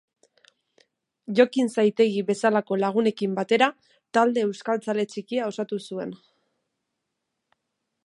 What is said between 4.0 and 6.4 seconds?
talde euskaltzale txikia osatu zuen.